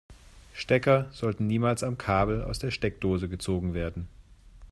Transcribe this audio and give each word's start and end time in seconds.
Stecker 0.53 1.11
sollten 1.11 1.45
niemals 1.45 1.83
am 1.83 1.95
Kabel 1.95 2.41
aus 2.43 2.57
der 2.57 2.71
Steckdose 2.71 3.29
gezogen 3.29 3.75
werden. 3.75 4.07